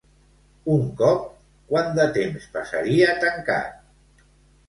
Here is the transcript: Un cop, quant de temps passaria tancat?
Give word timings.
Un 0.75 0.85
cop, 1.01 1.25
quant 1.73 1.91
de 1.99 2.07
temps 2.15 2.47
passaria 2.55 3.13
tancat? 3.25 4.27